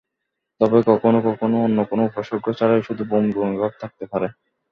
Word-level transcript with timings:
তবে 0.61 0.79
কখনো 0.87 1.19
কখনো 1.27 1.55
অন্য 1.65 1.79
কোনো 1.89 2.01
উপসর্গ 2.09 2.45
ছাড়াই, 2.59 2.81
শুধু 2.83 3.03
বমি 3.11 3.31
বমি 3.37 3.55
ভাব 3.61 3.73
থাকতে 3.81 4.03
পারে। 4.11 4.27